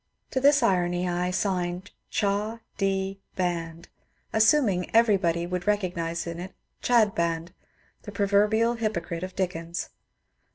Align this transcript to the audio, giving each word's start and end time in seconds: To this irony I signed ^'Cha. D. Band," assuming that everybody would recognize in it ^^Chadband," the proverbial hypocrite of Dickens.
To 0.31 0.39
this 0.41 0.63
irony 0.63 1.07
I 1.07 1.29
signed 1.29 1.91
^'Cha. 2.11 2.61
D. 2.75 3.19
Band," 3.35 3.87
assuming 4.33 4.79
that 4.81 4.95
everybody 4.95 5.45
would 5.45 5.67
recognize 5.67 6.25
in 6.25 6.39
it 6.39 6.55
^^Chadband," 6.81 7.49
the 8.01 8.11
proverbial 8.11 8.73
hypocrite 8.77 9.21
of 9.21 9.35
Dickens. 9.35 9.89